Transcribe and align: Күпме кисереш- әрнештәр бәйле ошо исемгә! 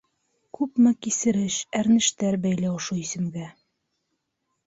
Күпме 0.59 0.93
кисереш- 1.07 1.57
әрнештәр 1.81 2.37
бәйле 2.47 2.71
ошо 2.79 2.99
исемгә! 3.01 3.47